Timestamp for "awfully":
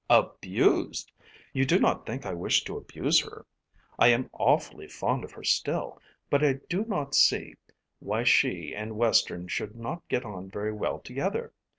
4.33-4.87